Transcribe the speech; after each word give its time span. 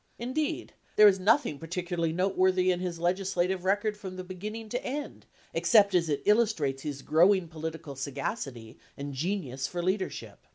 Indeed, 0.17 0.73
there 0.95 1.07
is 1.07 1.19
nothing 1.19 1.59
particularly 1.59 2.11
note 2.11 2.35
worthy 2.35 2.71
in 2.71 2.79
his 2.79 2.97
legislative 2.97 3.63
record 3.65 3.95
from 3.95 4.15
beginning 4.15 4.67
to 4.69 4.83
end, 4.83 5.27
except 5.53 5.93
as 5.93 6.09
it 6.09 6.23
illustrates 6.25 6.81
his 6.81 7.03
growing 7.03 7.47
polit 7.47 7.75
ical 7.79 7.95
sagacity 7.95 8.79
and 8.97 9.13
genius 9.13 9.67
for 9.67 9.83
leadership. 9.83 10.39